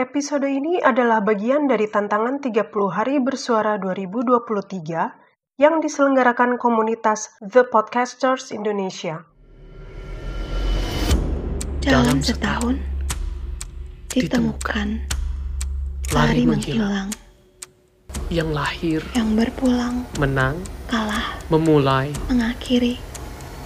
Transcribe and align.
Episode 0.00 0.48
ini 0.48 0.80
adalah 0.80 1.20
bagian 1.20 1.68
dari 1.68 1.84
tantangan 1.84 2.40
30 2.40 2.72
hari 2.88 3.20
bersuara 3.20 3.76
2023 3.76 5.60
yang 5.60 5.76
diselenggarakan 5.76 6.56
komunitas 6.56 7.36
The 7.44 7.68
Podcasters 7.68 8.48
Indonesia. 8.48 9.28
Dalam 11.84 12.24
setahun, 12.24 12.80
ditemukan 14.08 15.04
lari 16.16 16.48
menghilang, 16.48 17.12
yang 18.32 18.56
lahir, 18.56 19.04
yang 19.12 19.36
berpulang, 19.36 20.08
menang, 20.16 20.64
kalah, 20.88 21.36
memulai, 21.52 22.08
mengakhiri, 22.32 22.96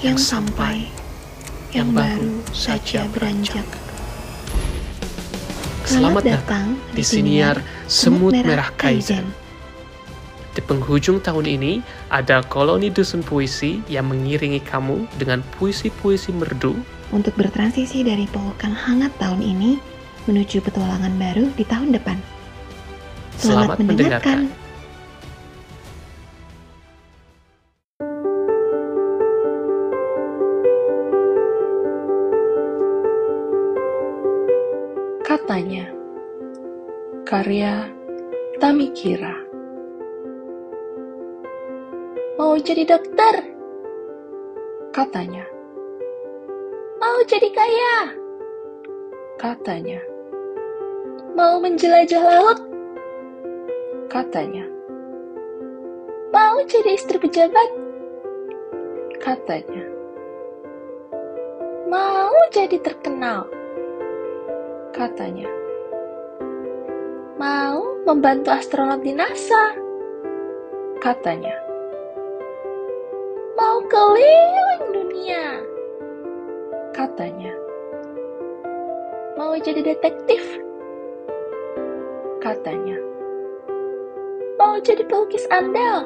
yang, 0.00 0.16
Yang 0.16 0.32
sampai, 0.32 0.88
yang 1.76 1.92
yang 1.92 2.00
baru 2.00 2.40
saja 2.56 3.04
saja 3.04 3.12
beranjak. 3.12 3.81
Selamat 5.92 6.24
datang 6.24 6.80
di 6.96 7.04
siniar 7.04 7.60
Semut 7.84 8.32
Merah 8.32 8.72
Kaizen. 8.80 9.28
Di 10.56 10.64
penghujung 10.64 11.20
tahun 11.20 11.44
ini, 11.44 11.84
ada 12.08 12.40
koloni 12.48 12.88
dusun 12.88 13.20
puisi 13.20 13.84
yang 13.92 14.08
mengiringi 14.08 14.64
kamu 14.64 15.04
dengan 15.20 15.44
puisi-puisi 15.60 16.32
merdu 16.32 16.80
Untuk 17.12 17.36
bertransisi 17.36 18.00
dari 18.08 18.24
pelukan 18.24 18.72
hangat 18.72 19.12
tahun 19.20 19.44
ini 19.44 19.76
menuju 20.24 20.64
petualangan 20.64 21.12
baru 21.20 21.52
di 21.60 21.64
tahun 21.68 21.92
depan. 21.92 22.16
Selamat 23.36 23.76
mendengarkan. 23.84 24.48
Katanya, 35.52 35.84
karya 37.28 37.84
Tamikira. 38.56 39.36
Mau 42.40 42.56
jadi 42.56 42.88
dokter? 42.88 43.52
Katanya. 44.96 45.44
Mau 46.96 47.20
jadi 47.28 47.52
kaya? 47.52 48.16
Katanya. 49.36 50.00
Mau 51.36 51.60
menjelajah 51.60 52.24
laut? 52.24 52.58
Katanya. 54.08 54.64
Mau 56.32 56.64
jadi 56.64 56.96
istri 56.96 57.20
pejabat? 57.20 57.68
Katanya. 59.20 59.84
Mau 61.92 62.40
jadi 62.48 62.80
terkenal? 62.80 63.52
Katanya. 64.92 65.48
Mau 67.40 67.80
membantu 68.04 68.52
astronot 68.52 69.00
di 69.00 69.16
NASA? 69.16 69.72
Katanya. 71.00 71.56
Mau 73.56 73.80
keliling 73.88 74.84
dunia? 74.92 75.64
Katanya. 76.92 77.56
Mau 79.40 79.56
jadi 79.56 79.80
detektif? 79.80 80.44
Katanya. 82.44 83.00
Mau 84.60 84.76
jadi 84.76 85.08
pelukis 85.08 85.48
andal? 85.48 86.04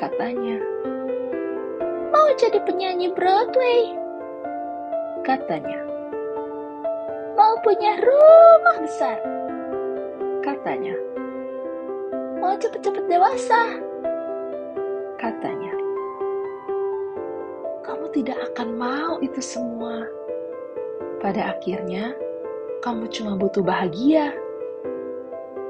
Katanya. 0.00 0.56
Mau 2.08 2.32
jadi 2.40 2.56
penyanyi 2.64 3.12
Broadway? 3.12 3.92
Katanya. 5.28 5.97
Punya 7.58 7.98
rumah 7.98 8.76
besar? 8.80 9.18
Katanya. 10.46 10.94
Mau 12.38 12.54
cepet-cepet 12.54 13.04
dewasa? 13.10 13.82
Katanya. 15.18 15.74
Kamu 17.82 18.06
tidak 18.14 18.38
akan 18.52 18.68
mau 18.78 19.18
itu 19.18 19.42
semua. 19.42 20.06
Pada 21.18 21.58
akhirnya, 21.58 22.14
kamu 22.78 23.10
cuma 23.10 23.34
butuh 23.34 23.66
bahagia. 23.66 24.30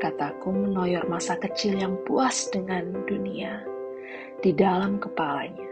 Kataku 0.00 0.56
menoyor 0.56 1.04
masa 1.04 1.36
kecil 1.36 1.76
yang 1.76 2.00
puas 2.08 2.48
dengan 2.48 3.04
dunia 3.04 3.60
di 4.40 4.56
dalam 4.56 4.96
kepalanya. 4.96 5.63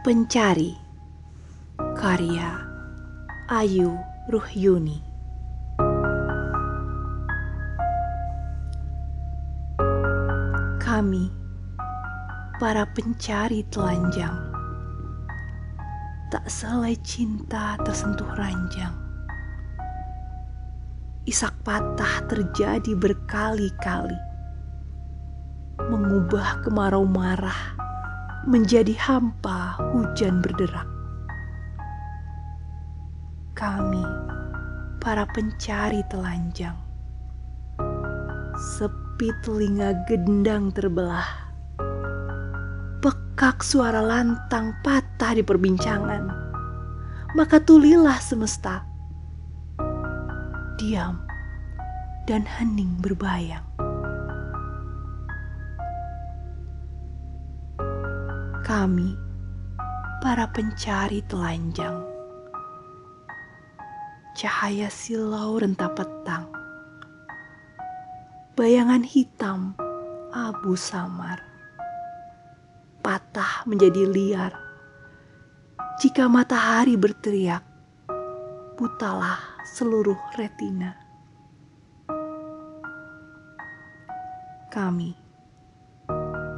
Pencari. 0.00 0.72
Karya 1.76 2.56
Ayu 3.52 4.00
Ruhyuni. 4.32 4.96
Kami 10.80 11.28
Para 12.56 12.88
pencari 12.88 13.60
telanjang 13.68 14.40
Tak 16.32 16.48
selai 16.48 16.96
cinta 17.04 17.76
tersentuh 17.84 18.32
ranjang. 18.40 18.96
Isak 21.28 21.52
patah 21.60 22.24
terjadi 22.24 22.96
berkali-kali 22.96 24.16
Mengubah 25.92 26.64
kemarau 26.64 27.04
marah 27.04 27.79
menjadi 28.48 28.96
hampa 28.96 29.76
hujan 29.92 30.40
berderak. 30.40 30.88
Kami, 33.52 34.00
para 35.04 35.28
pencari 35.36 36.00
telanjang, 36.08 36.76
sepi 38.56 39.28
telinga 39.44 39.92
gendang 40.08 40.72
terbelah, 40.72 41.52
pekak 43.04 43.60
suara 43.60 44.00
lantang 44.00 44.72
patah 44.80 45.36
di 45.36 45.44
perbincangan, 45.44 46.24
maka 47.36 47.60
tulilah 47.60 48.16
semesta, 48.16 48.80
diam 50.80 51.20
dan 52.24 52.48
hening 52.48 52.96
berbayang. 53.04 53.64
Kami, 58.70 59.18
para 60.22 60.46
pencari 60.46 61.26
telanjang. 61.26 62.06
Cahaya 64.38 64.86
silau 64.86 65.58
rentah 65.58 65.90
petang. 65.90 66.46
Bayangan 68.54 69.02
hitam 69.02 69.74
abu 70.30 70.78
samar. 70.78 71.42
Patah 73.02 73.66
menjadi 73.66 74.06
liar. 74.06 74.54
Jika 75.98 76.30
matahari 76.30 76.94
berteriak, 76.94 77.66
butalah 78.78 79.66
seluruh 79.66 80.38
retina. 80.38 80.94
Kami, 84.70 85.10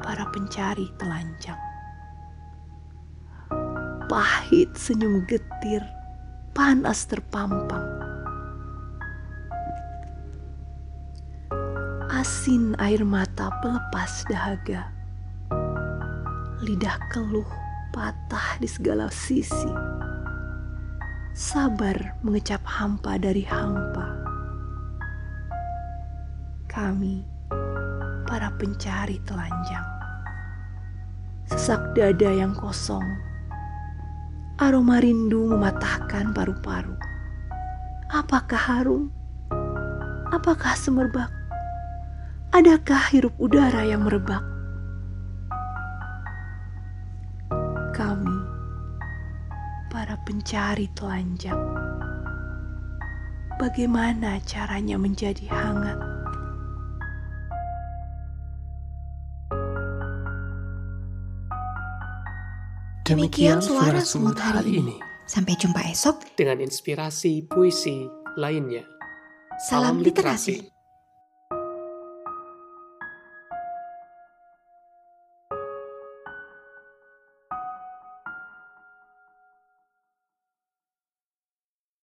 para 0.05 0.29
pencari 0.29 0.93
telanjang 1.01 1.72
pahit 4.13 4.69
senyum 4.77 5.25
getir, 5.25 5.81
panas 6.53 7.09
terpampang. 7.09 7.89
Asin 12.13 12.77
air 12.77 13.09
mata 13.09 13.49
pelepas 13.65 14.29
dahaga. 14.29 14.93
Lidah 16.61 17.01
keluh 17.09 17.49
patah 17.97 18.61
di 18.61 18.69
segala 18.69 19.09
sisi. 19.09 19.73
Sabar 21.33 21.97
mengecap 22.21 22.61
hampa 22.69 23.17
dari 23.17 23.49
hampa. 23.49 24.13
Kami, 26.69 27.25
para 28.29 28.53
pencari 28.61 29.17
telanjang. 29.25 29.89
Sesak 31.49 31.97
dada 31.97 32.29
yang 32.29 32.53
kosong 32.53 33.32
Aroma 34.63 35.03
rindu 35.03 35.51
mematahkan 35.51 36.31
paru-paru. 36.31 36.95
Apakah 38.15 38.63
harum? 38.63 39.11
Apakah 40.31 40.79
semerbak? 40.79 41.27
Adakah 42.55 43.03
hirup 43.11 43.35
udara 43.43 43.83
yang 43.83 44.07
merebak? 44.07 44.39
Kami, 47.91 48.39
para 49.91 50.15
pencari 50.23 50.87
telanjang, 50.95 51.59
bagaimana 53.59 54.39
caranya 54.47 54.95
menjadi 54.95 55.43
hangat? 55.51 56.12
Demikian 63.03 63.59
suara 63.59 63.99
semut 63.99 64.39
hari 64.39 64.79
ini. 64.79 64.95
Sampai 65.27 65.59
jumpa 65.59 65.83
esok. 65.91 66.39
Dengan 66.39 66.63
inspirasi 66.63 67.51
puisi 67.51 68.07
lainnya. 68.39 68.87
Salam 69.67 69.99
literasi. 70.07 70.72